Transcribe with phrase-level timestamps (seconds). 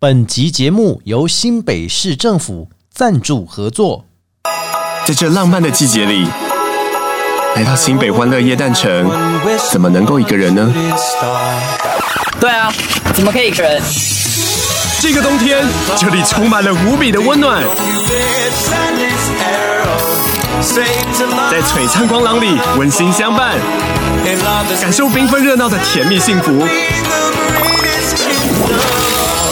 [0.00, 4.04] 本集节目由新北市政府赞助合作。
[5.04, 6.24] 在这浪漫的季节里，
[7.56, 9.10] 来到新北欢乐夜诞城，
[9.72, 10.72] 怎么能够一个人呢？
[12.38, 12.72] 对啊，
[13.12, 13.82] 怎么可以一个人？
[15.00, 17.60] 这个冬天，这里充满了无比的温暖，
[21.50, 23.58] 在璀璨光廊里温馨相伴，
[24.80, 26.52] 感受缤纷热闹的甜蜜幸福。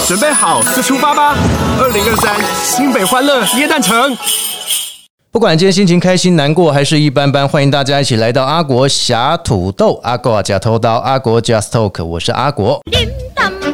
[0.06, 1.34] 准备好就出发吧！
[1.80, 4.16] 二零二三新北欢乐耶诞城。
[5.32, 12.80] 不管今天心情开心、难过还是一般般，欢迎大家一起来到阿国侠土豆、阿国假偷刀、阿国 Just Talk，我是阿国。
[12.88, 13.65] điểm tâm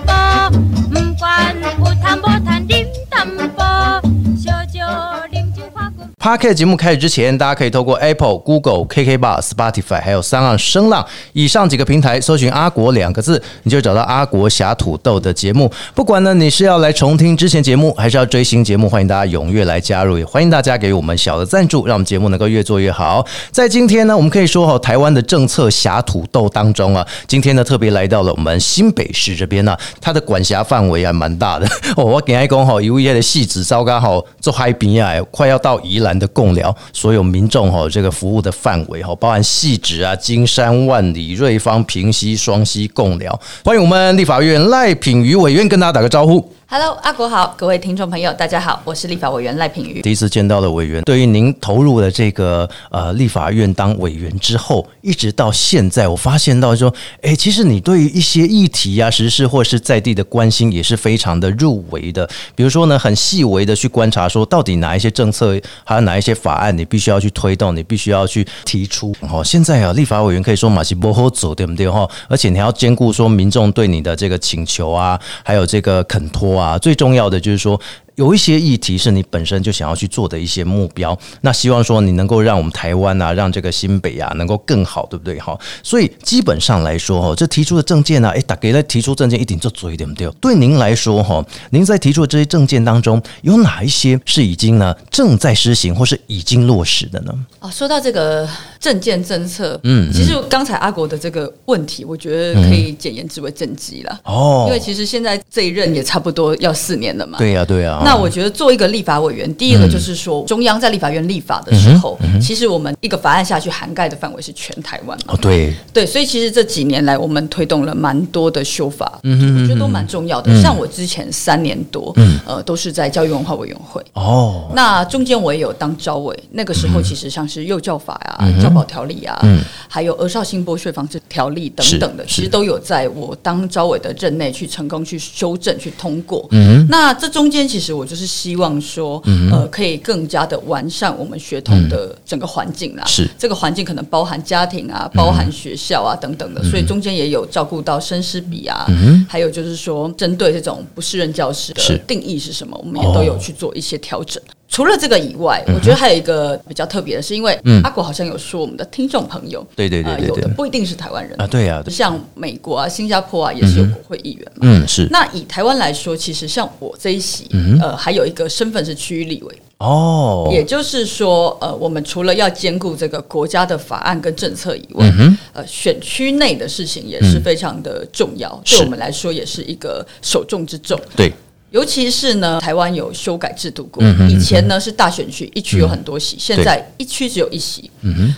[6.22, 15.68] p a r k 节目开始之前，大家可以透过 Apple、Google、KK Bar、Spotify 还有三岸声浪以上几个平台搜寻“阿国”两个字，你就找到阿国侠土豆的节目。
[15.96, 23.26] 不管呢你是要来重听之前节目，还是要追新节目，欢迎大家踊跃来加入，也欢迎大家给我们小的赞助，让我们节目能够越做越好。
[23.50, 32.04] 在今天呢，我们可以说哈，台湾的政策侠土豆当中啊，今天呢特别来到了我们新北市这边呢、它的管辖范围还蛮大的哦。
[32.04, 43.40] 我给爱讲哈，由于它的细致糟糕吼，做海边啊，快要到宜兰 的共寮，所有民众哈这个服务的范围哈，包含细致啊、金山、万里、瑞芳、平溪、双溪、共寮。
[43.64, 46.52] 欢迎我们立法院赖品妤委员跟大家打个招呼。
[46.74, 50.00] Hello，阿国好，各位听众朋友，大家好，我是立法委员赖品妤。
[50.00, 62.26] 第一次见到的委员，对于您投入了这个呃立法院当委员之后，一直到现在，我发现到说，哎，其实你对于一些议题啊、时事或是在地的关心，也是非常的入围的。
[62.54, 69.14] 比如说呢，很细微的去观察说，到底哪一些政策，还有哪一些法案，你必须要去推动，你必须要去提出。
[69.30, 71.86] 哦，现在啊，立法委员可以说马西波后走，对不对？
[71.86, 77.80] 哈，而且你还要兼顾说民众对你的这个请求啊，还有这个恳托啊，啊最重要的就是说。
[78.16, 85.38] 有一些议题是你本身就想要去做的一些目标，那希望说你能够让我们台湾啊，让这个新北啊能够更好，对不对？
[85.38, 90.28] 哈，所以基本上来说，哈，这提出的证件呢、啊，哎，大家在提出证件一定就嘴对不对？
[90.40, 97.32] 对您来说，哈，您在提出的这些证件当中，有哪一些是已经呢正在施行或是已经落实的呢？
[97.60, 98.48] 啊，说到这个
[98.78, 104.20] 政见政策，嗯嗯，其实刚才阿国的这个问题，我觉得可以简言之为政绩啦。
[104.24, 107.38] 哦因为其实现在这一任也差不多要四年了嘛。
[107.38, 115.34] 对呀、对呀、那我觉得做一个立法委员，第一个就是说，中央在立法院立法的时候，其实我们一个法案下去涵盖的范围是全台湾嘛。
[115.34, 120.60] 哦，对，对，所以其实这几年来，我们推动了蛮多的修法，嗯我觉得都蛮重要的。
[120.60, 122.14] 像我之前三年多，
[122.46, 124.02] 呃，都是在教育文化委员会。
[124.14, 129.40] 哦，那中间我也有当招委，那个时候其实像是幼教法啊、嗯教保条例啊，
[129.88, 136.46] 还有儿少性剥削防治条例等等的，其实都有在我当招委的任内去成功去修正、去通过。
[136.50, 143.04] 嗯那这中间其实我就是希望说，呃，可以更加的完善我们学童的整个环境啦。
[143.06, 143.28] 嗯是。
[143.38, 148.86] 这个环境可能包含家庭啊，包含学校啊等等的，所以中间也有照顾到生师比啊，
[149.28, 154.42] 还有就是说针对这种不适任教师的定义是什么，我们也都有去做一些调整。
[154.72, 157.52] 除了这个以外，我觉得还有一个比较特别的是，因为
[157.84, 161.38] 阿国好像有说我们的听众朋友，对对对有的不一定是台湾人。
[161.38, 164.60] 啊，对呀、像美国啊、新加坡啊，也是有国会议员嘛。
[164.62, 165.06] 嗯，是。
[165.10, 167.46] 那以台湾来说，其实像我这一席，
[167.82, 175.06] 呃，还有一个身份是区域立委，哦，也就是说，呃，我们除了要兼顾这个国家的法案跟政策以外，
[175.52, 178.78] 呃，选区内的事情也是非常的重要，是。
[178.78, 180.98] 对我们来说也是一个首重之重。
[181.14, 181.30] 对，
[181.72, 187.90] 尤其是呢，台湾有修改制度过，嗯哼以前呢是大选区，一区有很多席，现在一区只有一席，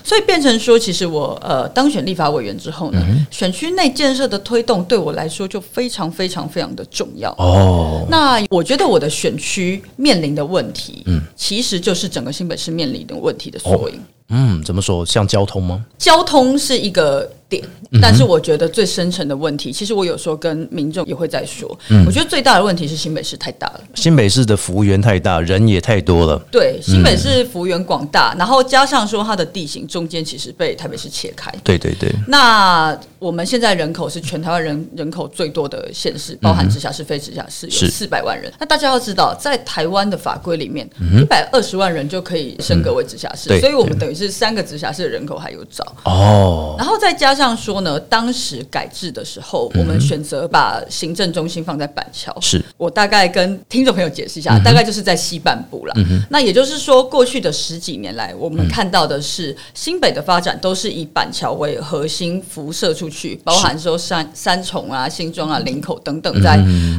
[0.04, 7.30] 所以变成说，其实我呃当选立法委员之后呢，选区内建设的推动对我来说就非常非常非常的重要。
[7.32, 14.00] 哦，那我觉得我的选区面临的问题，嗯，其实就是整个新北市面临的问题的缩影。
[14.28, 15.04] 嗯，怎么说？
[15.04, 15.84] 像交通吗？
[15.98, 17.62] 交通是一个点，
[18.00, 21.68] 但是我觉得最深层的问题，其实我有时候跟民众也会在说，
[22.06, 23.80] 我觉得最大的问题是新北市太大了。
[23.94, 26.38] 新北市的服务员太大，人也太多了。
[26.50, 31.52] 对，新北市服务员广大，然后加上说它的地形中间其实被台北市切开。
[31.62, 38.52] 对对对，那我们现在人口是全台湾人人口最多的县市，包含直辖市、非直辖市，是有四百万人。
[38.58, 40.88] 那大家要知道，在台湾的法规里面，
[41.18, 45.84] 一百二十万人就可以升格为直辖市，对所以我们等于是三个直辖市的人口还有找。
[46.04, 52.36] 哦，然后再加上说呢，当时改制的时候，我们选择把行政中心放在板桥。
[52.40, 55.94] 是我大概跟听众朋友解释一下，大概就是在西半部啦。
[56.30, 66.56] 那也就是说，过去的十几年来，我们看到的是新北的发展都是以板桥为核心辐射出去，包含说三三重啊、新庄啊、林口等等在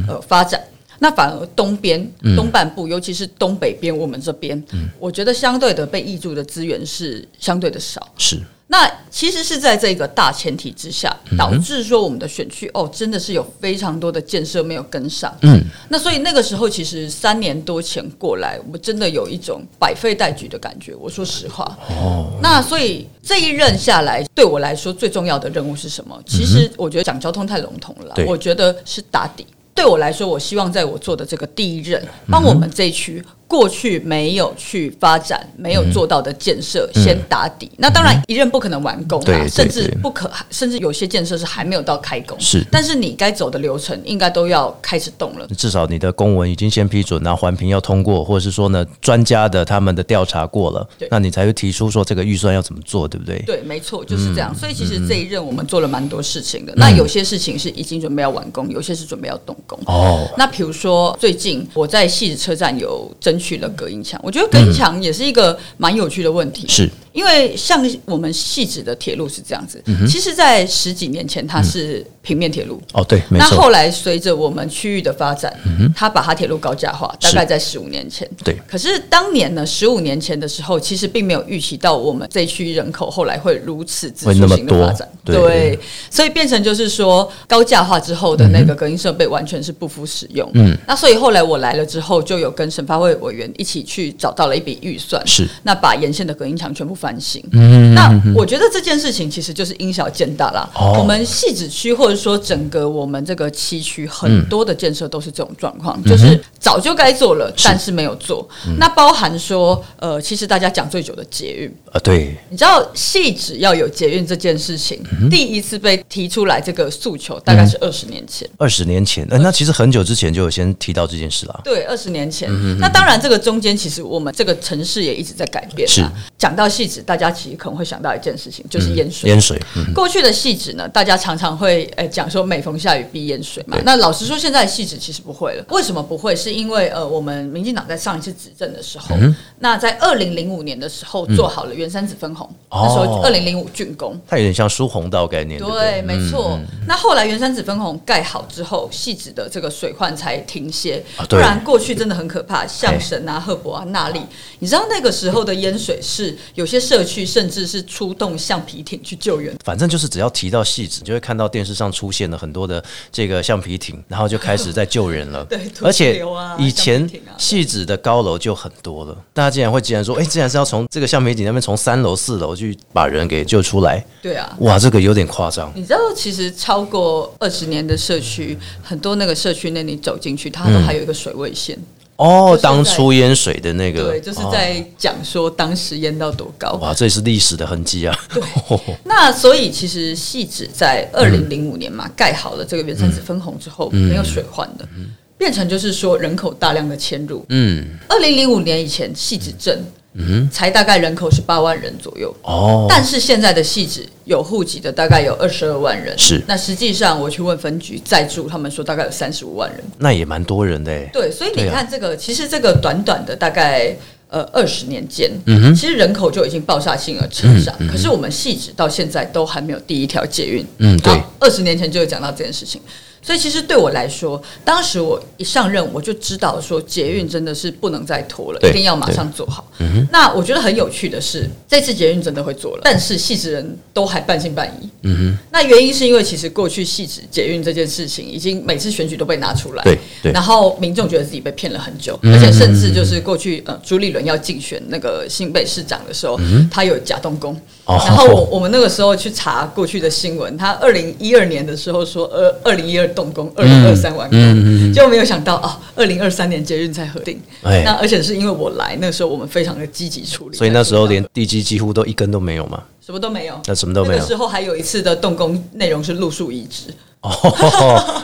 [0.08, 0.60] 呃发展。
[0.98, 2.00] 那反而东边、
[2.36, 4.62] 东半部，尤其是东北边，我们这边，
[4.98, 8.06] 我觉得相对的被挹注的资源是相对的少。
[8.18, 15.32] 是那其实是在这个大前提之下，导致说我们的选区哦，真的是有非常多的建设没有跟上。
[15.42, 20.92] 嗯，那所以那个时候，其实三年多前过来，我真的有一种百废待举的感觉。
[20.96, 21.78] 我说实话。
[21.90, 22.36] 哦。
[22.42, 26.20] 那所以这一任下来，对我来说最重要的任务是什么？
[26.26, 29.46] 其实我觉得讲交通太笼统了，我觉得是打底。
[29.76, 37.70] 对我来说，我希望在我做的这个第一任，帮我们这一区过去没有去发展、没有做到的建设先打底。
[37.76, 42.38] 那当然，一任不可能完工啊，甚至不可，甚至有些建设是还没有到开工。
[42.40, 45.46] 是但是你该走的流程应该都要开始动了。
[45.56, 53.40] 至少你的公文已经先批准，然后环评要通过，或者是说呢，专家的他们的调查过了对，那你才会提出说这个预算要怎么做，对不对？
[53.46, 54.52] 对，没错，就是这样。
[54.52, 56.72] 嗯所以其实这一任我们做了蛮多事情的。
[56.76, 59.78] 那有些事情是已经准备要完工，有些是准备要动工。
[59.84, 63.08] 哦，那比如说，最近我在戏子车站有
[63.38, 66.66] 去了隔音墙，我觉得隔音墙也是一个蛮有趣的问题。
[66.68, 72.78] 是因为像我们细致的铁路是这样子，嗯其实，在十几年前它是平面铁路。
[72.92, 75.50] 哦，对，没那后来随着我们区域的发展，
[75.96, 78.28] 它把它铁路高架化，大概在十五年前。
[78.44, 78.54] 对。
[78.68, 85.08] 可是当年呢，十五年前的时候，其实并没有预期到我们这区人口后来会如此指数型的发展。
[85.24, 85.78] 对。
[86.10, 90.50] 所以变成就是说高架化之后的那个隔音设备完全是不敷使用。
[90.52, 95.48] 嗯，那所以后来我来了之后，就有跟审发会委员一起去找到了一笔预算，是。
[95.62, 97.42] 那把沿线的隔音墙全部翻新。
[97.52, 100.68] 嗯那我觉得这件事情其实就是因小见大啦。
[100.74, 108.46] 哦我们戏子区或者说整个我们这个七区很多的建设都是这种状况，就是早就该做了，但是没有做。
[108.78, 118.48] 那包含说，呃，其实大家讲最久的捷运，啊，对，你知道戏只要有捷运这件事情，第一次被提出来这个诉求，大概是二十年前。
[118.58, 121.60] 二十年前，呃，那其实很久之前就有先提到这件事了。
[121.62, 122.50] 对，二十年前。
[122.78, 126.12] 那当然，这个中间其实我们这个城市也一直在改变是啊。
[126.38, 129.28] 讲到戏子，大家其实可能会想到一件事情，就是淹水。
[129.28, 133.78] 淹水，嗯过去的戏子呢，大家常常会呃讲说每逢下雨必淹水嘛。
[133.84, 135.64] 那老实说，现在的戏子其实不会了。
[135.68, 136.34] 为什么不会？
[136.46, 144.16] 是因为呃，我们民进党在上一次执政的时候，嗯那在二零零五年的时候做好了原山子分洪，哦那时候二零零五竣工。
[144.28, 146.56] 它有点像疏洪道概念，对没错。
[146.86, 152.64] 那后来原山子分红盖好之后，细子的这个水患才停歇，不然过去真的很可怕。
[152.64, 154.20] 象神啊、赫伯啊、那利，
[154.60, 159.52] 你知道那个时候的淹水是有些社区甚至是出动橡皮艇去救援。
[159.64, 165.44] 反正就是只要提到细子，就会看到电视上出现了很多的这个橡皮艇，然后就开始在救人了。
[165.50, 175.72] 对而且啊以前戏子的高楼就很多了，大家竟然会竟然说，哎、竟然是要从这个橡皮艇那边从三楼、四楼去把人给救出来，对啊，哇，这个有点夸张。
[175.74, 181.78] 你知道，其实超过二十年的社区，很多那个社区那里走进去，它都还有一个水位线。
[182.16, 186.72] 哦当初淹水的那个，对，就是哦在讲说当时淹到多高。
[186.80, 188.18] 哇，这也是历史的痕迹啊。
[188.32, 188.42] 对
[189.04, 194.88] 那所以其实戏子在二零零五年嘛、盖好了这个原生子分红之后，没有水患的，
[195.38, 197.44] 变成就是说人口大量的迁入。
[197.50, 199.84] 嗯，二零零五年以前，戏子镇
[200.14, 202.34] 嗯才大概人口是八万人左右。
[202.42, 209.84] 哦，但是现在的戏子有户籍的大概有二十二万人，是那实际上我去问分局在住，他们说大概有三十五万人。
[209.98, 211.10] 那也蛮多人的哎。
[211.12, 213.94] 对，所以你看这个，其实这个短短的大概
[214.30, 217.74] 呃二十年间，嗯其实人口就已经爆炸性而成长。
[217.86, 220.66] 可是我们细致到现在都还没有第一条捷运。
[220.78, 222.80] 嗯对二十年前就有讲到这件事情。
[223.22, 229.68] 所以其实对我来说，当时我一上任我就知道说捷运真的是不能再拖了，一定要马上做好。
[230.12, 234.88] 那我觉得很有趣的是，这次捷运真的会做了，但是细职人都还半信半疑。
[235.02, 246.38] 嗯那原因是因为其实过去细致捷运这件事情，已经每次选举都被拿出来，对对然后民众觉得自己被骗了很久，而且甚至就是过去呃朱立伦要竞选那个新北市长的时候，
[246.70, 247.60] 他有假动工。
[247.86, 247.98] 哦。
[248.06, 257.40] 然后我我们那个时候去查过去的新闻，他二零一二年的时候说，呃，二零一二动工，二零二三完工，结果没有想到啊，二零二三年捷运才核定。
[257.62, 257.82] 哎。
[257.84, 262.82] 那而且是因为我来，那个时候我们非常的积极处理，所以那时候连地基几乎都一根都没有嘛。
[263.04, 264.16] 什么都没有，那什么都没有。
[264.16, 267.30] 那个时候还有一次的动工内容是路树移植，哦，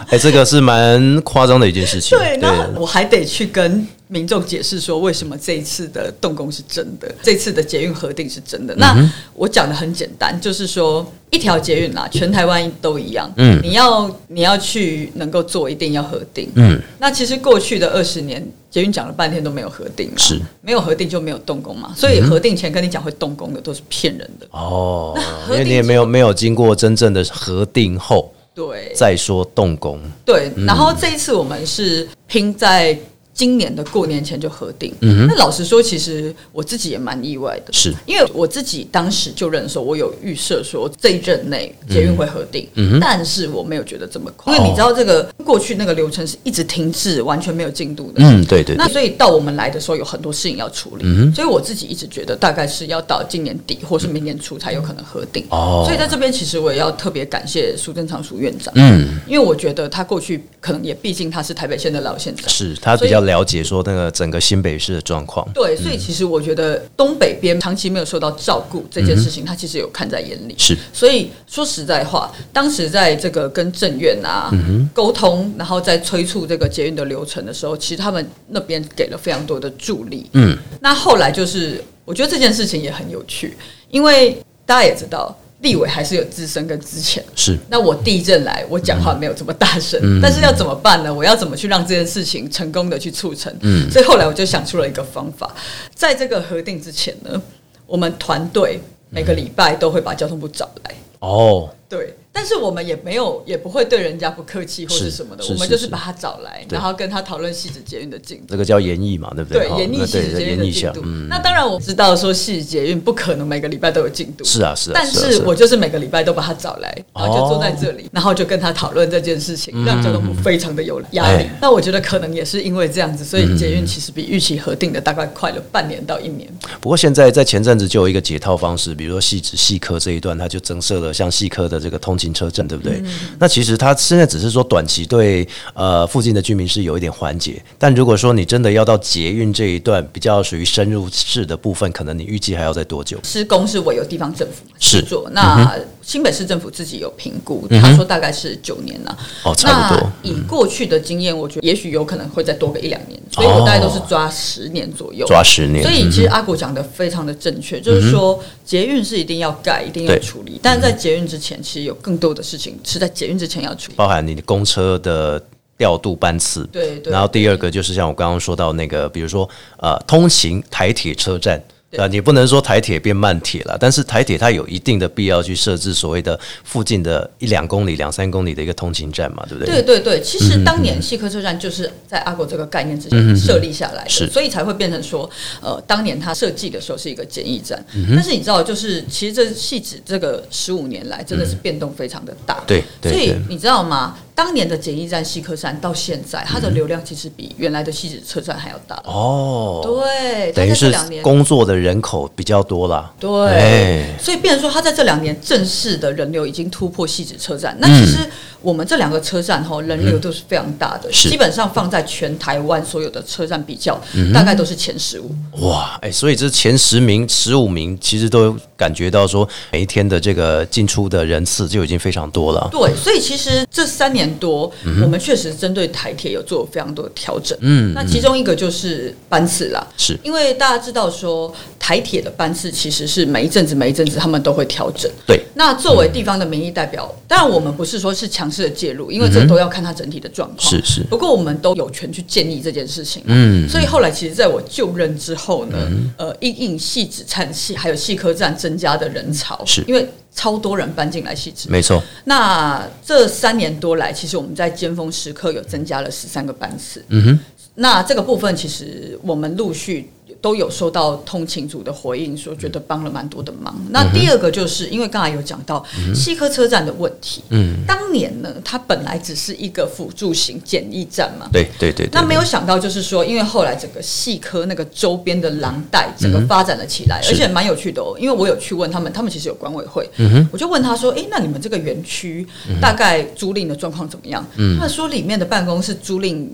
[0.08, 2.18] 哎，这个是蛮夸张的一件事情。
[2.18, 8.74] 对，那我还得去跟民众解释说，为什么这一次的动工是真的，这次的捷运核定是真的。
[8.76, 8.94] 那
[9.32, 13.32] 我讲的很简单，就是说一条捷运啦，全台湾都一样。
[13.38, 16.46] 嗯你要你要去能够做，一定要核定。
[16.56, 24.46] 嗯，那其实过去的二十年，捷运讲了半天都没有核定嘛，是没有核定就没有动工嘛，所以核定前跟你讲会动工的都是骗人的。
[24.50, 29.98] 哦，因为你也没有没有经过真正的核定后，对再说动工。
[30.22, 32.94] 对，嗯然后这一次我们是拼在
[33.34, 34.92] 今年的过年前就核定。
[35.00, 37.92] 嗯那老实说，其实我自己也蛮意外的，是。
[38.06, 48.16] 因为我自己当时就认说，我有预设说这一任内捷运会核定，嗯但是我没有觉得这么快，因为你知道这个过去那个流程是一直停滞，完全没有进度的。
[48.18, 55.44] 嗯，对对那，所以到我们来的时候，有很多事情要处理，嗯所以我自己一直觉得大概是要到今年底或是明年初才有可能核定。
[55.50, 55.84] 哦。
[55.86, 65.46] 所以在这边其实我也要特别感谢苏贞昌苏院长，嗯，因为我觉得他过去可能也毕竟他是台北县的老县长，是他比较了解说那个整个新北市的状况。
[65.52, 70.54] 对，所以其实我觉得东北边长期没有受到照顾这件事情，他其实有看在眼里。
[70.58, 74.50] 是所以说实在话，当时在这个跟政院啊、
[74.92, 80.28] 沟通，然后在催促这个捷运的流程的时候，其实他们那边给了非常多的助力。
[80.32, 83.56] 嗯，那后来就是，我觉得这件事情也很有趣，
[83.90, 87.24] 因为大家也知道，立委还是有自身跟之前。
[87.34, 91.12] 是那我地震来，我讲话没有这么大声，但是要怎么办呢？
[91.12, 93.50] 我要怎么去让这件事情成功的去促成？
[93.60, 95.54] 嗯，所以后来我就想出了一个方法，
[95.94, 97.40] 在这个核定之前呢，
[97.86, 102.14] 我们团队每个礼拜都会把交通部找来，哦，对。
[102.34, 108.44] 但是我们也没有，也不会对人家不客气或是是什么的，我们就是把他找来，然后跟他讨论细致捷运的进度。
[108.48, 109.68] 这个叫演绎嘛，对不对？
[109.68, 121.58] 对，哦演绎细致捷运的进度。，嗯，那当然我知道说细致捷运不可能每个礼拜都有进度，是啊是啊但是我就是每个礼拜都把他找来，然后就坐在这哦里，然后就跟他讨论这件事情，让交通部非常的有压力哎。
[121.60, 126.48] 那我觉得可能也是因为这样子，所以捷运其实比预期核定的大概快了半年到一年。
[126.80, 133.02] 不过现在在前阵子就有一个解套方式，比如说细致细科这一段，它就增设了像细科的这个通勤车站，对不对？
[133.38, 143.18] 那其实它现在只是说短期对呃附近的居民是有一点缓解，但如果说你真的要到捷运这一段比较属于深入式的部分，可能你预计还要再多久？
[143.24, 149.18] 施工是委由地方政府是去做，那新北市政府自己有评估，他说大概是九年了。
[149.44, 150.12] 哦，差不多。
[150.22, 155.24] 以过去的经验，我觉得也许有可能会再多个一两年，所以我大概都是抓十年左右。
[155.26, 163.94] 抓十年，所以其实阿古讲的非常的正确，就是说捷运是一定要盖，一定要对处理，但是在捷运之前，其实有更多的事情是在捷运之前要处理。
[163.96, 165.42] 包含你的公车的
[165.78, 171.62] 调度班次，对对然后第二个就是像我刚刚说到那个，比如说呃，通勤台铁车站。
[171.92, 172.00] 对。
[172.00, 179.74] 啊，你不能说台铁变慢铁了，但是台铁它有一定的必要去设置所谓的附近的一两公里、两三公里的一个通勤站嘛，对不对？
[179.74, 185.30] 对对对，其实当年西科车站就是在阿国这个概念之下设立下来的，是所以才会变成说，
[185.60, 194.16] 呃，当年它设计的时候是一个简易站，嗯但是你知道，就是其实这细指这个十五年来真的是变动非常的大，对对所以你知道吗？
[194.34, 203.12] 当年的简易站西客站到现在，它的流量其实比原来的西子车站还要大，哦，对，等于是工作的人口比较多啦。
[203.20, 204.18] 对，哎。
[204.18, 207.76] 所以变成说，它在这两年正式的人流已经突破西子车站。
[207.76, 207.78] 嗯。
[207.80, 208.18] 那其实
[208.62, 215.30] 我们这两个车站哈，人流都是非常大的，是基本上放在全台湾所有的车站比较，嗯大概都是前十五。
[215.66, 222.68] 哇，哎，所以这前十名、十五名，其实都感觉到说每一天的这个进出的人次就已经非常多了。
[222.70, 227.56] 对，所以其实这三年多，嗯我们确实针对台铁有做非常多的调整。
[227.60, 235.10] 嗯，那其中一个就是班次啦，是因为大家知道说台铁的班次其实是每一阵子每一阵子他们都会调整。
[235.26, 240.60] 对，那作为地方的民意代表，当然我们不是说是强势的介入，因为这都要看他整体的状况。
[240.60, 243.22] 是是不过我们都有权去建议这件事情。
[243.26, 251.70] 嗯所以后来其实在我就任之后呢，呃，因应细指站系还有细科站增加的人潮，是因为超多人搬进来细指。
[251.70, 257.02] 没错，那这三年多来，其实我们在尖峰时刻有增加了十三个班次。
[257.08, 257.40] 嗯哼，
[257.74, 260.10] 那这个部分其实我们陆续
[260.42, 263.74] 都有收到通勤组的回应，说觉得帮了蛮多的忙。
[263.90, 265.82] 那第二个就是因为刚才有讲到
[266.12, 271.48] 西科车站的问题，嗯，当年呢，它本来只是一个辅助型简易站嘛。
[271.52, 272.10] 对对对对。
[272.12, 278.16] 那没有想到，就是说，因为后来整个细科那个周边的廊带整个发展了起来，而且蛮有趣的哦。
[278.18, 280.10] 因为我有去问他们，他们其实有管委会，
[280.50, 282.44] 我就问他说：“诶，那你们这个园区
[282.80, 284.44] 大概租赁的状况怎么样？”
[284.76, 286.44] 他们说里面的办公室租赁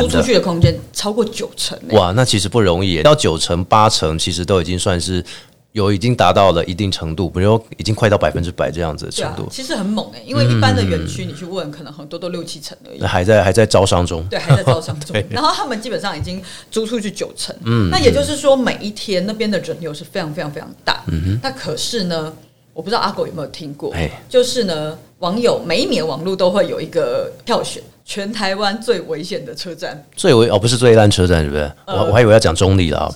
[0.00, 5.24] 租出去的空间超过九成、欸，哇，那其实不容易耶，到九成八成，其实都已经算是
[5.72, 13.08] 有已经达到了一定程度，比如说已经快到百分之百这样子的程度，，其实很猛哎、因为一般的园区你去问，可能很多都六七成而已那。
[13.08, 14.24] 还在还在招商中。
[14.30, 15.20] 对，还在招商 中。
[15.30, 21.02] 然后他们基本上已经租出去九成，嗯，那也就是说每一天那边的人流是非常非常非常大。
[21.08, 22.32] 嗯哼那可是呢，
[22.72, 31.62] 我不知道阿狗有没有听过哎，就是呢，网友每一年网络都会有一个票选全台湾最危险的车站，最危哦不是最烂车站，是不是？
[31.86, 33.08] 呃我我还以为要讲中立了啊。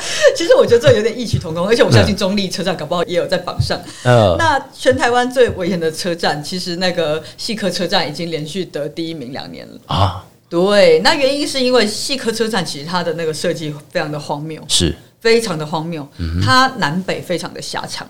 [0.34, 3.78] 其实我觉得这有点异曲同工，而且我相信中立车站搞不好也有在榜上。
[4.04, 9.78] 呃，那全台湾最危险的车站，其实那个细科车站已经连续得第一名两年了。
[9.86, 18.06] 啊，对，那原因是因为细科车站其实它的那个设计非常的荒谬，是非常的荒谬，嗯它南北非常的狭长，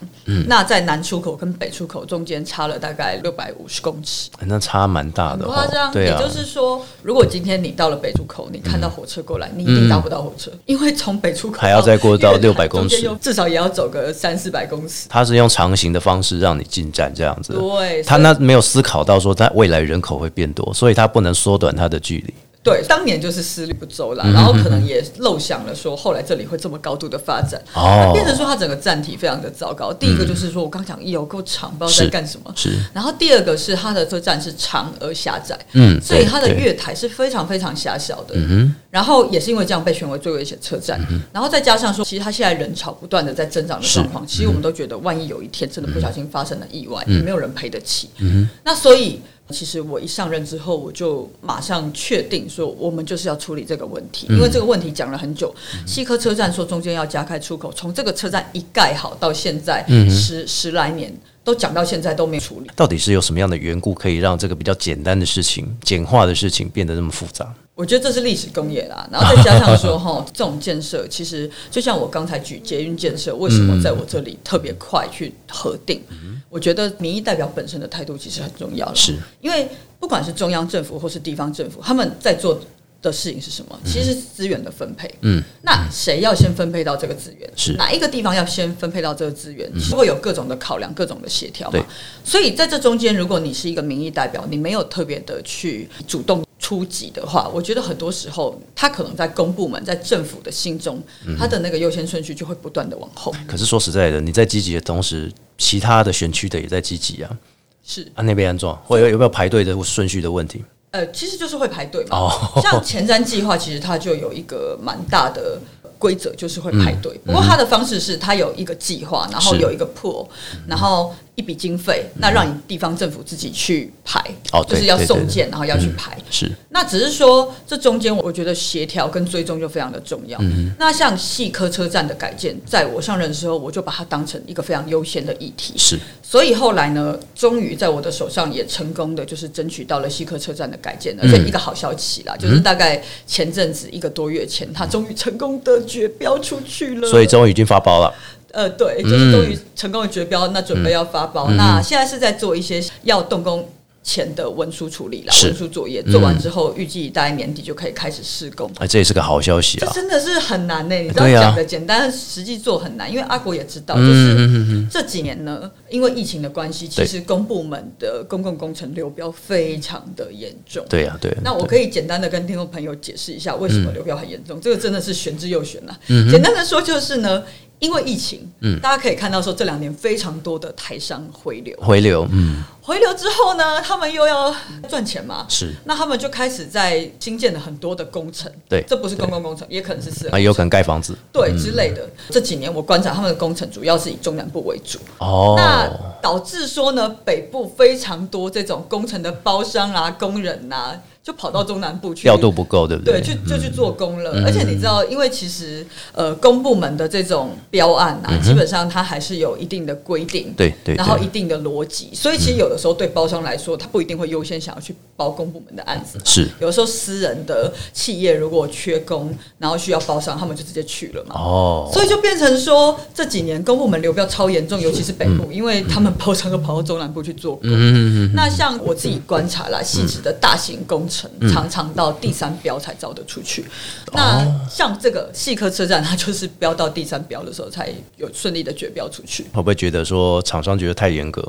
[0.47, 4.29] 那在南出口跟北出口中间差了大概六百五十公尺。
[4.41, 15.07] 那差蛮大的哦，夸张，也就是说，如果今天你到了北出口，你看到火车过来，你一定搭不到火车，因为从北出口嗯还要再过到六百公尺中间又至少也要走个三四百公尺。
[15.09, 17.53] 它是用长行的方式让你进站这样子。
[17.53, 22.33] 对，他那没有思考到说，它未来人口会变多，所以它不能缩短它的距离。
[22.61, 28.03] 对当年就是思虑不周嗯啦，然后可能也漏想了说后来这里会这么高度的发展，哦。
[28.05, 29.93] 那变成说它整个站体非常的糟糕。
[29.93, 32.51] 第一个就是说我刚讲有够长，不知道在是干什么。
[32.55, 38.35] 是，然后第二个是它的车站是长而狭窄，嗯所以它的月台是非常非常狭小的。
[38.35, 40.99] 嗯然后也是因为这样被选为最危险车站，
[41.31, 48.09] 然后再加上说，其实它现在人潮不断的在增长的状况，其实我们都觉得，万一有一天真的不小心发生了意外，也没有人赔得起。
[48.17, 55.53] 嗯那所以，其实我一上任之后，我就马上确定说，我们就是要处理这个问题，因为这个问题讲了很久。
[55.87, 61.11] 西科车站说中间要加开出口，从这个车站一盖好到现在十十来年，
[61.49, 62.69] 都讲到现在都没有处理。
[62.75, 67.51] 到底是有什么样的缘故可以让这个比较简单的事情、简化的事情变得那么复杂？
[67.73, 76.01] 我觉得这是历史工业啦，然后再加上说哈， 这种建设其实就像我刚才举捷运建设，为什么在我这里特别快去核定？
[76.49, 79.67] 我觉得民意代表本身的态度其实很重要了，是因为
[79.99, 82.59] 不管是中央政府或是地方政府，他们在做
[83.01, 83.79] 的事情是什么？
[83.85, 85.09] 其实是资源的分配。
[85.21, 87.49] 嗯，那谁要先分配到这个资源？
[87.55, 89.71] 是哪一个地方要先分配到这个资源？
[89.79, 91.85] 是会有各种的考量，各种的协调嘛。
[92.23, 101.01] 所以在这中间，如果你是一个民意代表，你没有特别的去主动出击的话，我觉得很多时候他可能在公部门、在政府的心中，
[101.37, 103.33] 他的那个优先顺序就会不断的往后。
[103.47, 107.37] 可是说实在的，你在积极的同时，其他的选区的也在积极啊。
[107.81, 110.63] 是，啊，那边安装会有有没有排队的顺序的问题？
[110.91, 112.17] 呃，其实就是会排队嘛。
[112.17, 115.59] 哦像前瞻计划，其实它就有一个蛮大的
[115.97, 117.19] 规则，就是会排嗯队。
[117.25, 120.27] 不过它的方式是，它有一个计划，然后有一个 pool，
[120.67, 124.19] 然后一笔经费，那让你地方政府自己去排，
[124.51, 126.17] 哦就是要送件，然后要去排。
[126.29, 130.37] 是那只是说，这中间我觉得协调跟追踪就非常的重要。
[130.41, 135.75] 嗯那像细科车站的改建，在我上任的时候，我就把它当成一个非常优先的议题。
[135.77, 147.07] 是，所以后来呢，终于在我的手上也成功的就是争取到了细科车站的改建，而且一个好消息啦，就是大概前阵子一个多月前，它终于成功的绝标出去了。
[147.07, 148.13] 所以终于已经发包了。
[148.51, 153.67] 呃，对，就是终于成功的绝标，那准备要发包，那现在是在做一些要动工。
[154.01, 158.71] 前的文书处理啦，文书作业做完之后，预计大概年底就可以开始施工。
[158.79, 159.87] 哎，这也是个好消息啊！
[159.87, 163.11] 这真的是很难呢、你知道讲的简单，实际做很难。
[163.11, 170.83] 因为阿国也知道，嗯就是这几年呢，因为疫情的关系，其对实公部门的公共工程流标非常的严重。
[170.89, 171.35] 对呀、对。
[171.43, 174.59] 那我可以简单的跟听众朋友解释一下，为什么流标很严重？
[174.59, 175.95] 这个真的是玄之又玄啦。
[176.07, 177.43] 嗯简单的说就是呢，
[177.79, 178.79] 因为疫情，嗯。
[178.79, 184.53] 大家可以看到说这两年非常多的台商回流，回流，嗯，回流之后呢，他们又要
[184.87, 185.73] 赚钱嘛，是。
[185.85, 188.83] 那他们就开始在新建了很多的工程，对。
[188.87, 191.17] 这不是公共工程，也可能是私人那也有可能盖房子。
[191.31, 192.09] 对之类的。
[192.29, 195.55] 这几年我观察他们的工程主要是以中南部为主，哦。
[195.57, 195.89] 那
[196.21, 203.35] 导致说呢，北部非常多这种工程的包商啊、工人啊，就跑到中南部去调度不够，对不对，对？
[203.35, 204.41] 就就去做工了。
[204.43, 216.17] 而且你知道，因为其实呃，公部门的这种标案啊，基本上它还是有一定的规定，对对对然后一定的逻辑，所以其实有的时候对包商来说，他不一定会优先想要去包公部门的案子。
[216.25, 221.35] 是有的时候私人的企业如果缺工，然后需要包商，他们就直接去了嘛。
[221.35, 227.69] 哦，所以就变成说，这几年公部门流标超严重，尤其是北嗯部，因为他们包商都跑到中南部去做工。
[227.69, 233.63] 嗯嗯嗯那像我自己观察啦，细致的大型工程，嗯常常到第三标才招得出去。
[234.11, 239.43] 哦那像这个细科车站，它就是标到第三标的时候，才有顺利的绝标出去。
[239.53, 241.41] 会不会觉得说厂商觉得太严格，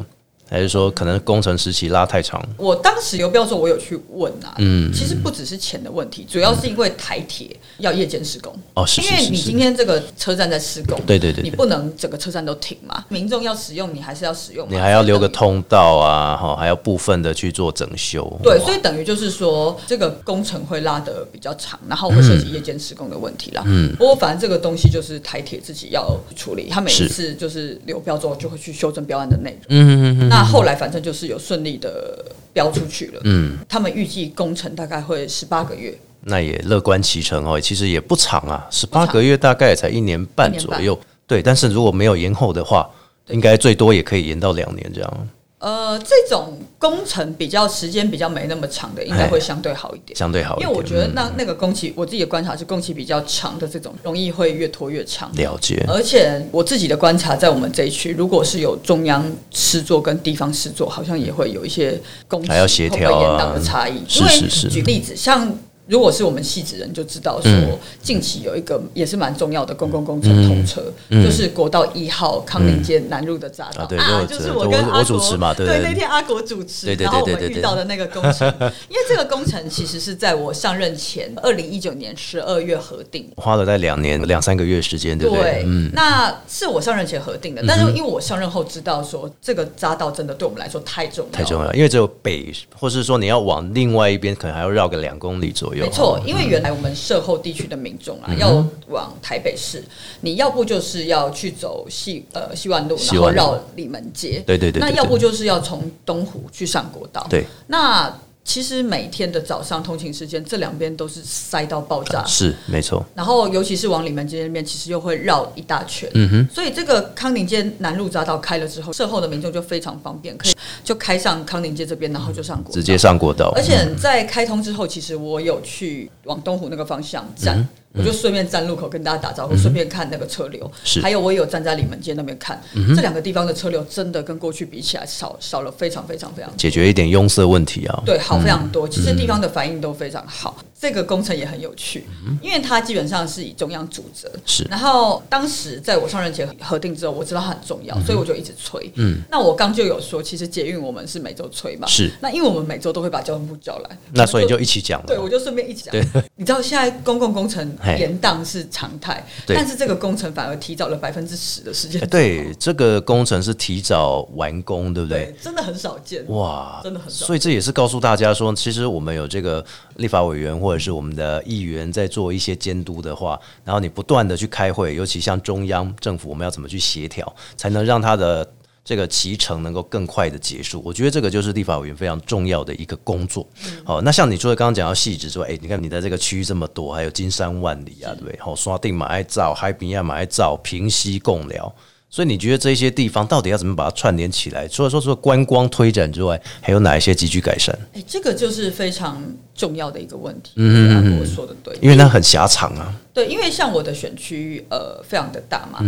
[0.50, 2.44] 还是说可能工程时期拉太长？
[2.56, 8.52] 我当时有标的时候，我有去问啊，嗯其实不只是钱的问题，主要是因为台铁要夜间施工。
[8.74, 18.20] 哦，是因为你今天这个车站在施工，对对对对你不能整个车站都停嘛，民众要使用，你还是要使用，你还要留个通道啊，哈，还要部分的去做整修。
[18.42, 23.62] 对，所以等于就是说，这个工程会拉得比较长，然后会涉及夜间施工的问题啦。
[23.66, 29.66] 嗯，不过反正这个东西就是台铁自己要处理，他每一次就是流标之后就会去修正标案的内容。
[29.68, 33.20] 嗯嗯嗯，那那后来反正就是有顺利的标出去了。
[33.24, 35.96] 嗯，他们预计工程大概会十八个月。
[36.22, 40.98] 那也乐观其成哦，其实也不长啊，十八个月大概也才一年半左右。
[41.26, 42.90] 对，但是如果没有延后的话，
[43.28, 45.28] 应该最多也可以延到两年这样，
[45.60, 50.16] 呃，这种工程比较时间比较没那么长的，应该会相对好一点。
[50.16, 50.66] 相对好一点。
[50.66, 55.30] 因为我觉得嗯那那个工期，我自己的观察是工期比较长的这种，容易会越拖越长。
[55.36, 64.02] 了解，而且我自己的观察，在我们这一区，如果是有中央施作跟地方施作，好像也会有一些工期还要协调啊的差异。
[64.08, 65.54] 是是是举例子，像
[65.90, 67.66] 如果是我们戏子人就知道嗯。
[67.66, 73.88] 说，近期有一个也是蛮重要的公共工程通车，就是国道一号康宁街南路的匝道。
[73.90, 73.98] 嗯。
[73.98, 75.88] 啊就是我我跟阿国主持嘛对对对。
[75.88, 78.46] 那天阿国主持，然后我们遇到的那个工程，
[78.88, 83.28] 因为这个工程其实是在我上任前，二零一九年十二月核定。
[83.36, 85.64] 花了在两年两三个月时间，对不对？
[85.66, 95.79] 嗯，那是我上任前核定的，但是因为我上任后知道说这个匝道真的对我们来说太重要，太重要，因为只有北，或是说你要往另外一边，可能还要绕个两公里左右。
[95.84, 99.82] 没错，因为原来我们社后地区的民众嗯啊，要往台北市，
[100.20, 108.12] 你要不就是要去走西呃西湾路，然后绕里门街，对对对对对那要不就是要从东湖去上国道，对，那
[108.50, 116.10] 其实每天的早上通勤时间，这两边都是塞到爆炸，是没错，然后尤其是往里面街那边，其实又会绕一大圈。
[116.14, 122.74] 嗯哼，所以这个康宁街南路匝道开了之后，售后的民众就非常方便，可以 就开上康宁街这边，然后就上国道。
[122.74, 122.98] 直接。
[122.98, 130.70] 上国道，而且在开通之后，其实我有去往东湖那个方向站，我就顺便站路口跟大家打招呼，顺便看那个车流。
[130.84, 132.60] 是还有我也有站在里门街那边看，
[132.94, 136.56] 这两个地方的车流真的跟过去比起来少少了非常非常非常多。
[136.56, 138.02] 解决一点拥塞问题啊。
[138.06, 138.88] 对，好非常多。
[138.88, 140.56] 其实地方的反应都非常好。
[140.80, 142.06] 这个工程也很有趣，
[142.40, 144.30] 因为它基本上是以中央主责。
[144.46, 148.90] 是然后当时在我上任前核定之后，我知道它很重要，所以我就一直催。
[148.94, 151.86] 嗯，那我刚就有说，其实捷运我们是每周催嘛。
[151.86, 152.10] 是。
[152.22, 155.06] 那因为我们每周都会把交通部叫来，那所以就一起讲了。
[155.08, 156.02] 对，我就顺便一起讲对。
[156.36, 162.06] 你知道现在公共工程嘿延宕是常态，但是这个工程反而提早了百分之十的时间哎。
[162.06, 166.24] 对，这个工程是提早完工，对不对对？，真的很少见。
[166.28, 169.64] 哇，真的很少所以这也是告诉大家说，其实我们有这个
[169.96, 178.46] 立法委员或者是我们的议员在做一些监督的话，然后你不断的去开会，尤其像中央政府，我们要怎么去协调，才能让他的
[178.90, 180.82] 这个脐程能够更快的结束？
[180.84, 183.48] 我觉得这个就是立法委员非常重要的一个工作。
[183.84, 188.36] 好、那像你除了刚刚讲到细致之外，哎、你看你的这个区域这么多，还有金山万里啊，对不对？
[188.40, 191.72] 好、刷定马爱造，海平亚马爱造，平西共寮。
[192.12, 194.66] 所以你觉得这些地方到底要怎么把它串联起来？
[194.66, 197.72] 除了说除了观光推展之外，还有哪一些急剧改善？
[197.94, 199.22] 哎，这个就是非常
[199.54, 200.50] 重要的一个问题。
[200.56, 205.78] 嗯我说的对，因为它很狭长啊，对，因为像我的选区呃非常的大嘛，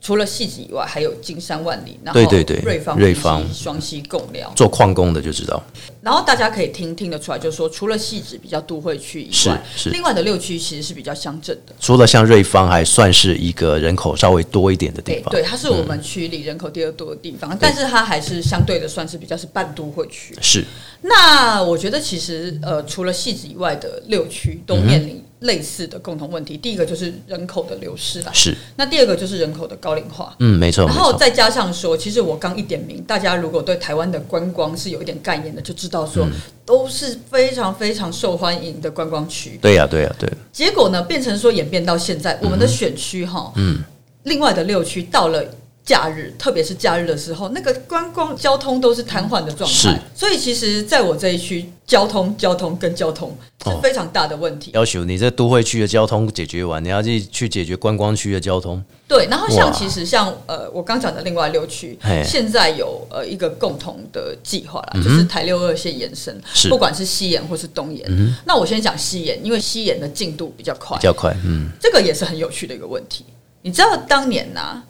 [0.00, 5.62] 除了戏子以外，还有金山万里，然后对对对瑞芳、瑞芳双溪共寮，做矿工的就知道，
[6.00, 11.74] 然后大家可以听听得出来，就是说除了戏子比较都会区以外，是是另外的六区其实是比较乡镇的。
[11.78, 15.30] 除了像瑞芳，还算是一个人口稍微多一点的地方。
[15.30, 20.34] 对对，它是我们区里人口第二多的地方，但是它还是相对的算是比较是半都会区。
[20.40, 20.64] 是
[21.02, 26.58] 那我觉得其实呃，除了戏子以外的六区都面临类似的共同问题。
[26.58, 30.34] 第一个就是人口的流失啦，是，那第二个就是人口的高龄化。
[30.40, 36.28] 嗯，没错，没错，然后再加上说，其实我刚一点名，大家如果对台湾的观光是有一点概念的，就知道说
[36.66, 39.58] 都是非常非常受欢迎的观光区。
[39.62, 43.78] 对呀、对呀、对，结果呢，变成说演变到现在，我们的选区哈，嗯，
[44.24, 45.42] 另外的六区到了。
[45.84, 49.88] 假日，特别是假日的时候，那个观光交通都是瘫痪的状是。
[49.88, 53.80] 态，所以其实在我这一区，交通、交通跟交通是哦。
[53.82, 54.70] 非常大的问题。
[54.74, 58.82] 要求你这都会区的交通解决完，你要去去解决观光区的交通。
[59.08, 66.68] 对，然后像其实像呃，我刚讲的另外六区嘿，现在有呃一个共同的计划啦，就是台六二线延伸，是。
[66.68, 68.08] 不管是西延或是东延。
[68.44, 70.96] 那我先讲西延，因为西延的进度比较快。
[70.96, 73.24] 比，较快，嗯，这个也是很有趣的一个问题。
[73.62, 74.80] 你知道当年呐、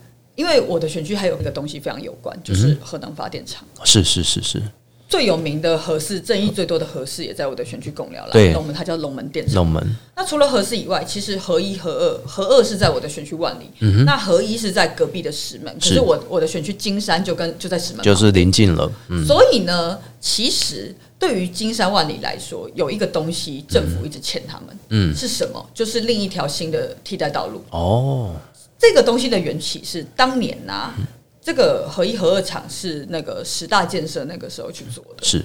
[0.41, 3.63] 因为我的选区还有一个东西非常有关，就是核能发电厂。
[3.85, 4.63] 是是是是，
[5.07, 8.31] 最有名的核四，争议最多的核四也在我的选区共寮啦。
[8.33, 9.57] 对龙门它叫龙门电厂。
[9.57, 13.67] 龙门那除了核四以外，其实核一、核二，核二是在我的选区万里，
[14.07, 15.77] 那核一是在隔壁的石门。
[15.79, 25.69] 可是我我的选区金山就跟就在石门，就是临近了，嗯，所以呢，其实对于金山万里来说，有一个东西政府一直欠他们，嗯是什么？
[25.75, 27.63] 就是另一条新的替代道路。
[27.71, 28.35] 哦，
[28.81, 30.95] 这个东西的缘起是当年呐、
[31.43, 35.23] 这个核一、核二厂是那个十大建设那个时候去做的。
[35.23, 35.45] 是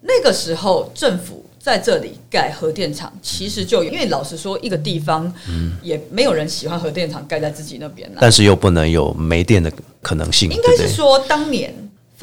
[0.00, 5.32] 那个时候政府在这里盖核电厂，其实就因为老实说，一个地方
[5.82, 8.18] 也没有人喜欢核电厂盖在自己那边啊。
[8.20, 10.60] 但是又不能有没电的可能性，应？
[10.60, 11.72] 该是说，当年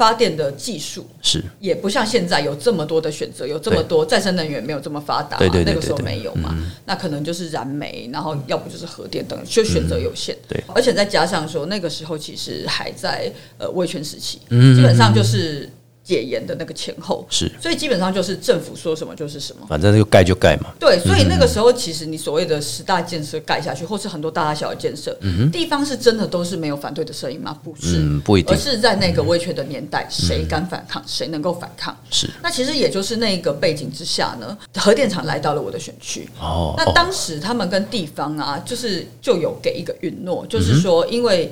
[0.00, 1.44] 发电的技术是。
[1.60, 10.34] 也不像现在有这么多的选择，有这么多再生能源没有这么发达嘛，对对对那个时候没有嘛，那可能就是燃煤，然后要不就是核电等，就选择有限。
[10.48, 10.58] 对。
[10.74, 15.68] 而且再加上说那个时候其实还在呃威权时期，嗯基本上就是
[16.10, 19.66] 解严的那个前后，是，所以基本上就是政府说什么就是什么。
[19.68, 20.70] 反正就盖就盖嘛。
[20.80, 25.16] 对，所以那个时候其实你所谓的十大建设盖下去，或是很多大大小小的建设，
[25.50, 27.56] 地方是真的都是没有反对的声音吗？
[27.64, 31.96] 不是，嗯不一定而是在那个威权的年代，谁敢反抗，谁能够反抗？
[32.10, 36.28] 是那其实也就是那个背景之下呢，核电厂来到了我的选区。
[36.38, 41.50] 哦，那哦当时他们跟地方啊，就是就有给一个允诺，嗯就是说，因为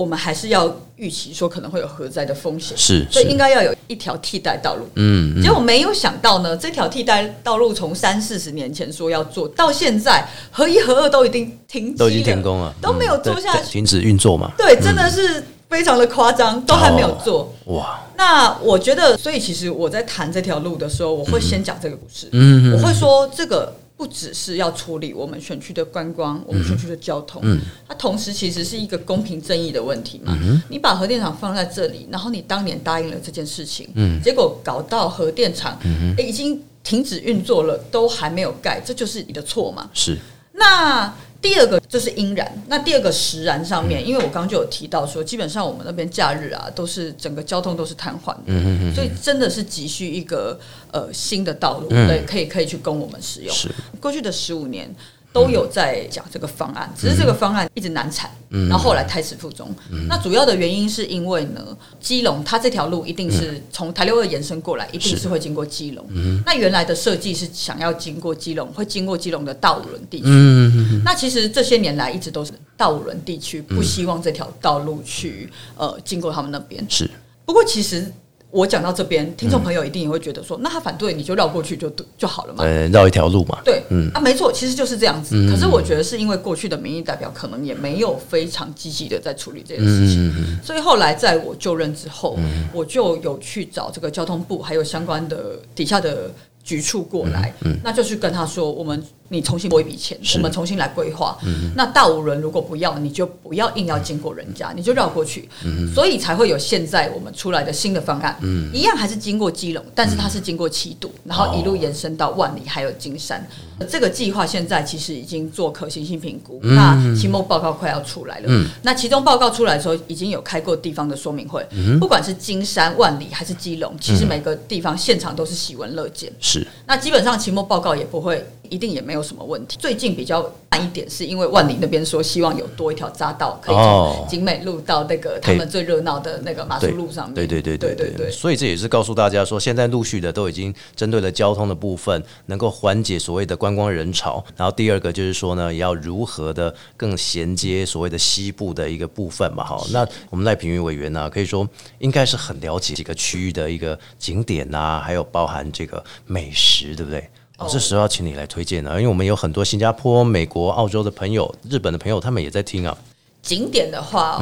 [0.00, 4.86] 我们还是要预期说可能会有核灾的风险，是是所以应该要有一条替代道路。
[4.94, 13.58] 嗯嗯结果没有想到呢，这条替代道路从三四十年前说要做到现在，核一核二都已经停机都已经停工了，都没有嗯做下去。
[13.58, 14.50] 对停止运作嘛。
[14.56, 17.52] 对，真的是非常的夸张，都还没有做。
[17.66, 22.26] 哇，那我觉得，所以其实我在谈这条路的时候，我会先讲这个故事。
[22.32, 23.70] 嗯嗯我会说这个。
[24.00, 27.60] 不只是要处理我们选区的观光，我们选区的交通，嗯。
[27.86, 30.34] 它同时其实是一个公平正义的问题嘛。
[30.70, 34.18] 你把核电厂放在这里，然后你当年答应了这件事情，嗯。
[34.22, 35.78] 结果搞到核电厂、
[36.16, 39.90] 欸已经停止运作了，都还没有盖，这就是你的错嘛。
[39.92, 40.16] 是。
[40.52, 50.58] 那第二个就是阴燃，那第二个实燃上面，因为我刚刚就有提到说，基本上我们那边假日啊，都是整个交通都是瘫痪的，所以真的是急需一个
[50.92, 53.54] 呃新的道路，对，可以可以去供我们使用。
[53.54, 53.68] 是
[54.00, 54.94] 过去的十五年。
[55.32, 58.30] 都有在讲这个方案，只是这个方案一直难产，
[58.68, 59.72] 然后后来胎死腹中。
[60.08, 66.04] 那主要的原因是因为呢，基隆它这条路一定是从台六二延伸过来，一定是会经过基隆。
[66.44, 70.26] 那原来的设计是想要经过基隆，会经过基隆的道武仑地区。
[70.26, 76.84] 嗯那其实这些年来一直都是道武仑地区不希望这条道路去呃经过他们那边。
[76.88, 77.08] 是。
[77.44, 78.12] 不过其实
[78.50, 82.64] 我讲到这边，听众朋友一定也会觉得说，那他反对你就绕过去就就好了嘛。
[82.64, 83.60] 呃绕一条路嘛。
[83.64, 84.10] 对，嗯。
[84.12, 85.36] 啊，没错，其实就是这样子。
[85.50, 92.36] 可是我觉得是因为过去的民意代表可能也没有非常积极的在处理这件事情，所以后来在我就任之后，
[92.72, 96.30] 我就有去找这个交通部还有相关的底下的
[96.64, 101.38] 局处过来，那就去跟他说，我们你重新拨一笔钱，我们重新来规划。
[101.76, 105.48] 那大五轮如果不要，你就不要硬要经过人家，你就绕过去，
[105.94, 108.36] 所以才会有现在我们出来的新的方案，
[108.74, 113.46] 一样还是经过基隆，但是它是经过七度，然后一路延伸到万里还有金山。
[113.88, 118.66] 这个计划现在其实已经做可行性评估，那期末报告快要出来了。
[118.82, 121.64] 那其中报告出来的时候，已经有开过地方的说明会，
[122.00, 126.30] 不管是金山、万里还是基隆，其实每个地方现场都是喜闻乐见。
[126.40, 126.66] 是。
[126.86, 129.76] 那基本上期末报告也不会，一定也没有什么问题。
[129.78, 137.34] 最近比较慢一点，是因为万里那边说希望有多一条匝道，可以哦从景美路到那个他们最热闹的那个马术路上面。
[137.34, 144.42] 对对对对对对所以这也是告诉大家说，现在陆续的都已经针对了交通的部分，能够缓解所谓的观光人潮。
[144.56, 149.64] 然后第二个就是说呢，也要如何的更衔接所谓的西部的一个部分嘛。
[149.64, 157.28] 哈，那我们赖品妤委员呢，可以说应该是很了解几个区域的一个景点啊，还有包含这个美食，对不对？
[157.60, 162.96] 哦，这时候要请你来推荐啊，因为我们有很多新加坡、美国、澳洲的朋友、日本的朋友，他们也在听啊。
[163.42, 164.38] 景点的话、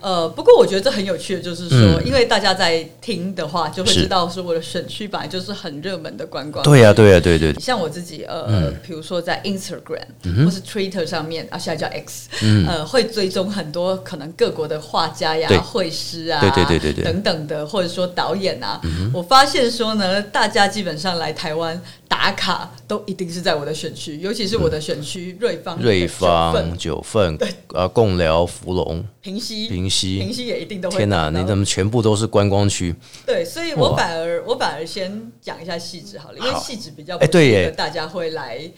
[0.00, 6.64] 呃，不过我觉得这很有趣的，就是说，因为大家在听的话，就会知道说我的选区本来就是很热门的观光。
[6.64, 8.74] 对呀、对呀、对对对，像我自己，呃，嗯。
[8.84, 10.02] 比如说在 Instagram、
[10.44, 12.28] 或是 Twitter 上面啊，现在叫 X，、
[12.66, 17.04] 呃，嗯会追踪很多可能各国的画家呀对、绘师啊，对对对对对。
[17.04, 18.80] 嗯等等的，或者说导演啊。
[19.14, 21.80] 我发现说呢，大家基本上来台湾
[22.10, 30.18] 打卡都一定是在我的选区，尤其是我的选区瑞芳、瑞九芳、份九份、呃，贡寮、福隆、平西、平西。
[30.18, 30.96] 平西也一定都会。
[30.96, 32.92] 天哪，你怎么全部都是观光区？
[33.24, 36.60] 对，所以我反而我反而先讲一下细致好了，因为好。
[36.60, 37.70] 细致比较哎对耶。
[37.70, 38.68] 大家会来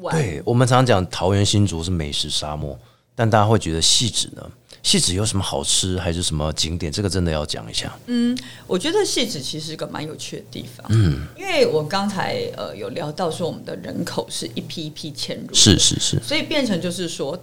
[0.00, 0.14] 玩。
[0.14, 2.78] 对我们常常讲桃园新竹是美食沙漠，
[3.14, 4.46] 但大家会觉得细致呢？
[4.82, 6.90] 细子有什么好吃，还是什么景点？
[6.90, 7.96] 这个真的要讲一下。
[8.06, 17.40] 嗯我觉得戏子其实是个蛮有趣的地方，嗯，因为我刚才呃有聊到说我们的人口是一批一批迁入，是，是是，所以变成就是说，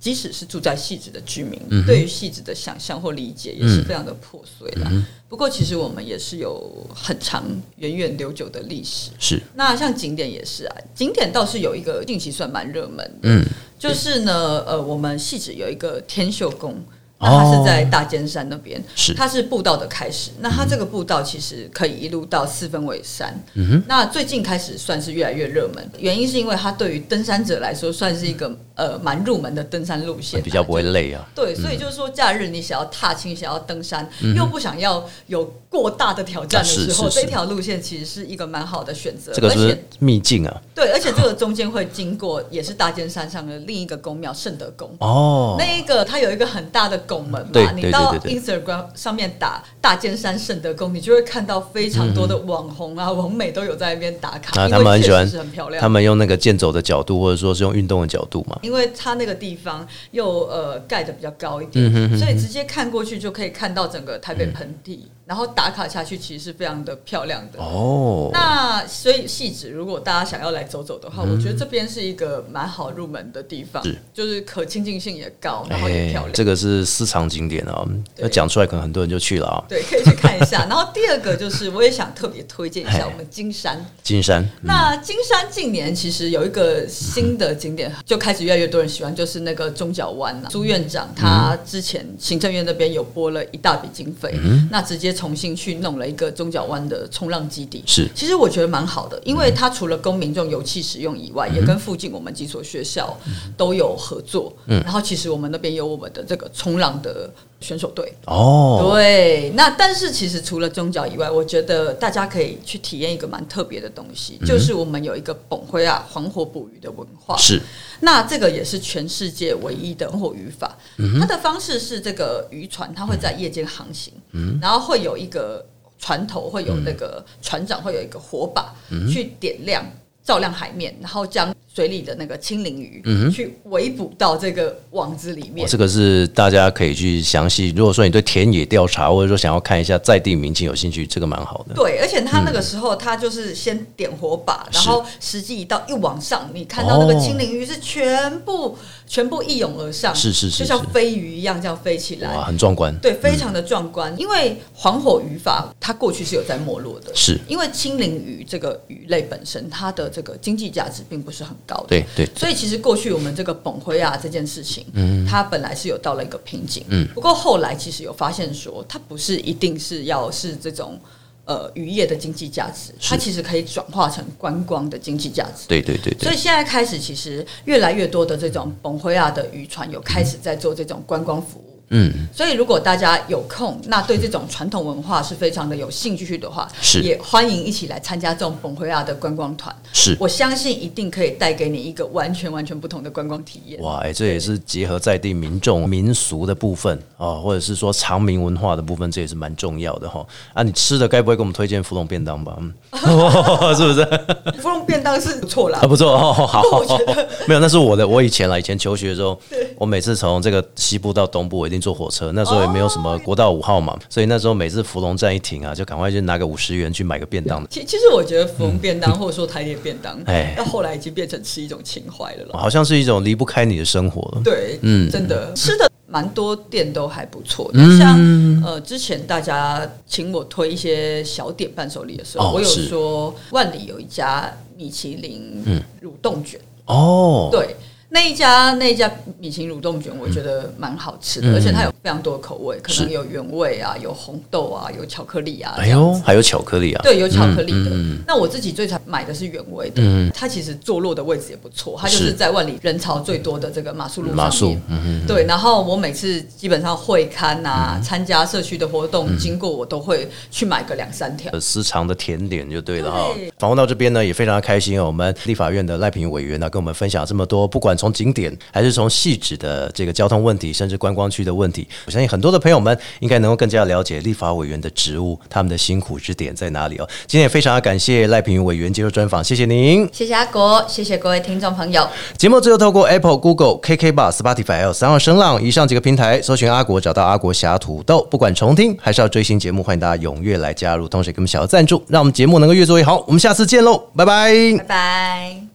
[0.00, 4.90] 即使是住在戏子的居民，嗯对于戏子的想象或理解也是非常的破碎的。
[5.28, 7.44] 不过其实我们也是有很长
[7.76, 9.10] 源远流久的历史。
[9.18, 13.44] 是那像景点也是啊，景点倒是有一个近期算蛮热门的，嗯，
[13.78, 16.76] 就是呢，呃，我们戏子有一个天秀宫。
[17.20, 20.30] 那它是在大尖山那边，是它是步道的开始。
[20.40, 23.36] 那它这个步道其实可以一路到四分尾山。
[23.54, 31.28] 嗯哼，那最近开始算是越来越热门，原因是因为它对于登山者来说算是一个呃蛮入门的登山路线，比较不会累啊。
[31.34, 39.32] 对，所以就是说，假日你想要踏青、想要登山，又不想要有过大的挑战的时候，这条路线其实是一个蛮好的选择。
[39.32, 40.62] 这个是秘境啊？
[40.78, 44.88] 对，而且这个中间会经过也是大尖山上的另一个宫庙圣德宫。
[45.00, 55.80] 哦，那一个它有一个很大的拱门嘛，对对你到 Instagram 上面打大尖山圣德宫，你就会看到非常多的网红啊、网美都有在那边打卡，啊，他们很喜欢是很漂亮。
[55.80, 58.56] 他们用那个健走的角度，或者说是用运动的角度嘛。
[58.62, 67.60] 因为它那个地方又呃盖的比较高一嗯点，所以直接看过去就可以看到整个台北盆地，然后打卡下去其实是非常的漂亮的。
[67.60, 76.30] 哦，那所以细致，如果大家想要来走走的话，我觉得这边是一个蛮好入门的地方嗯是，就是可亲近性也高，然后也漂亮。
[76.30, 77.86] 哎这个是私藏景点啊，
[78.16, 79.62] 要讲出来可能很多人就去了啊。
[79.68, 80.64] 对，可以去看一下。
[80.64, 83.84] 然后第二个就是，我也想特别推荐一下我们金山。
[84.02, 90.48] 金山，那金山近年其实有一个新的景点，就开始越来越多人喜欢，就是那个中角湾啊。
[90.48, 97.82] 朱院长他之前行政院那边有拨了一大笔经费，嗯那直接重新去弄了一个中角湾的冲浪基地。
[97.86, 103.18] 是其实我觉得蛮好的，因为它除了供民众油气使用以外，也跟附近我们几所学校
[103.56, 104.54] 都有合作。
[104.66, 107.28] 嗯然后其实我们那边有我们的这个冲浪的
[107.60, 108.12] 选手队。
[108.26, 117.36] 哦，对，那但是其实除了宗教以外，我觉得大家可以去体验一个蛮特别的东西，就是我们有一个本灰啊黄火捕鱼的文化。
[117.36, 117.60] 是
[118.00, 120.76] 那这个也是全世界唯一的火渔法。
[121.20, 124.12] 它的方式是这个渔船它会在夜间航行，
[124.60, 125.66] 然后会有一个
[125.98, 128.74] 船头会有那个船长会有一个火把
[129.10, 129.84] 去点亮。
[130.24, 135.64] 照亮海面，然后将水里的那个青鳞鱼、嗯去围捕到这个网子里面。
[135.64, 137.72] 哦这个是大家可以去详细。
[137.76, 141.74] 如果说你对田野调查，或者说想要看一下在地民情有兴趣，这个蛮好的。
[141.76, 152.34] 对，而且他那个时候他就是先点火把，然后实际一到一往上，你看到那个青鳞鱼是全部全部一涌而上，是是是就像飞鱼一样这样飞起来。
[152.34, 152.92] 哇，很壮观。
[153.00, 154.12] 对，非常的壮观。
[154.18, 161.88] 因为黄火鱼法，它过去是有在没落的，是因为青鳞鱼这个鱼类本身，它的这个经济价值并不是很高的。
[161.88, 170.98] 对对，所以其实过去我们这个崩灰啊这件事情，嗯，它本来是有到了一个瓶颈，嗯不过后来其实有发现说，它不是一定是要是这种
[171.44, 175.68] 呃渔业的经济价值，它其实可以转化成观光的经济价值。
[175.68, 181.77] 对对对对，所以现在开始，其实越来越多的这种本灰啊的渔船有开始在做这种观光服务。
[181.90, 189.74] 嗯，所以如果大家有空，那对这种传统文化是非常的有兴趣的话，是也欢迎一起来参加这种本灰啊的观光团。
[189.92, 193.80] 是我相信一定可以带给你一个完全完全不同的观光体验。
[193.80, 200.24] 哇，哎、这也是结合在地民众民俗的部分哦，或者是说长明文化的部分，这也是蛮重要的哈。
[200.52, 202.56] 啊，你吃的该不会给我们推荐芙蓉便当吧？
[202.58, 202.72] 嗯，
[203.74, 204.04] 是不是？
[204.60, 208.06] 芙蓉便当是不错啦啊，，不错哦，好好好 我觉得没有，那是我的。
[208.06, 209.38] 我以前啦，以前求学的时候，
[209.76, 212.32] 我每次从这个西部到东部，我一定坐火车。
[212.32, 217.66] 那时候也没有什么国道五号嘛，所以那时候每次芙蓉站一停啊，就赶快就拿个五十元去买个便当。
[217.68, 222.60] 其其实我觉得芙蓉便当或者说台铁便当，哎到后来已经变成是一种情怀了啦。
[222.60, 224.40] 好像是一种离不开你的生活了。
[224.42, 235.62] 对，嗯真的吃的蛮多店都还不错的，嗯像呃之前大家请我推一些小点伴手礼的时候，我有说万里有一家米其林
[236.00, 237.76] 乳冻卷，哦，对。
[238.10, 246.08] 那一家那一家米其林蠕动卷，我觉得蛮好吃的，嗯而且它有非常多的口味，可能有原味啊，有红豆啊，有巧克力啊，哎呦。
[246.24, 247.00] 还有巧克力啊！
[247.02, 247.90] 对，有巧克力的。
[248.26, 254.82] 那我自己最常买的是原味的，嗯它其实坐落的位置也不错，它就是是在万里人潮最多的这个马术路马术上面。
[254.88, 261.50] 嗯对，然后我每次基本上会刊啊，参加社区的活动，经过我都会去买个两三条。
[261.52, 263.52] 呃私藏的甜点就对了哈对。
[263.58, 265.06] 访问到这边呢，也非常的开心哦。
[265.06, 277.08] 我们立法院的赖品委员呢，跟我们分享这么多，不管从景点还是从细致的这个交通问题，甚至观光区的问题，我相信很多的朋友们应该能够更加了解立法委员的职务，他们的辛苦之点在哪里哦。
[277.26, 280.08] 今天也非常的感谢赖品委员接受专访，谢谢您。
[280.12, 282.06] 谢谢阿国，谢谢各位听众朋友。
[282.36, 288.26] 节目最后透过 Apple、Google、KK Bar、Spotify 还有三号声浪以上几个平台搜寻阿国，找到阿国侠土豆。
[288.30, 293.24] 不管重听还是要追新节目，欢迎大家踊跃来加入，同时给我们小额赞助，让我们节目能够越做越好。
[293.26, 295.67] 我们下次见喽，拜拜拜拜。